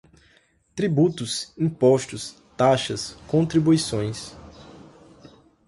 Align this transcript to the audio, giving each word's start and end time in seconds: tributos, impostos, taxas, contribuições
tributos, 0.75 1.53
impostos, 1.55 2.35
taxas, 2.57 3.15
contribuições 3.27 4.35